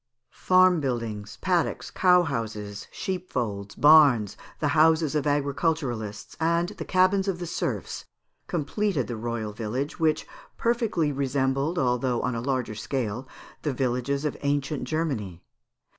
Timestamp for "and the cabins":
6.39-7.27